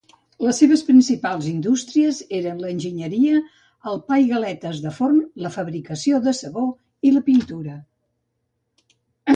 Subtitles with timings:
[0.43, 3.35] Les seves principals indústries eren l'enginyeria,
[3.93, 6.67] el pa i galetes de forn, la fabricació de sabó
[7.11, 7.79] i la pintura.